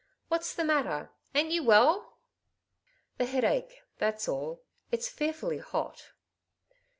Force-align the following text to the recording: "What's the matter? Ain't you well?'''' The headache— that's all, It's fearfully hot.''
"What's 0.29 0.55
the 0.55 0.63
matter? 0.63 1.11
Ain't 1.35 1.51
you 1.51 1.61
well?'''' 1.63 2.17
The 3.19 3.25
headache— 3.25 3.83
that's 3.99 4.27
all, 4.27 4.63
It's 4.91 5.07
fearfully 5.07 5.59
hot.'' 5.59 6.13